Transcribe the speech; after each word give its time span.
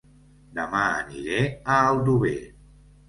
Dema 0.59 0.79
aniré 1.01 1.43
a 1.45 1.77
Aldover 1.91 2.37